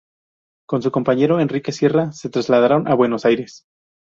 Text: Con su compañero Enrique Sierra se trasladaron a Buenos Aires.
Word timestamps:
Con 0.67 0.81
su 0.81 0.89
compañero 0.89 1.39
Enrique 1.39 1.71
Sierra 1.71 2.11
se 2.11 2.31
trasladaron 2.31 2.87
a 2.87 2.95
Buenos 2.95 3.23
Aires. 3.23 3.65